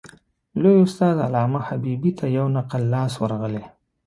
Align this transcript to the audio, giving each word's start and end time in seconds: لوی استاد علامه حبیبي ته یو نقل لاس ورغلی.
لوی 0.61 0.77
استاد 0.85 1.15
علامه 1.27 1.59
حبیبي 1.67 2.11
ته 2.19 2.25
یو 2.37 2.45
نقل 2.55 2.83
لاس 2.93 3.13
ورغلی. 3.21 3.63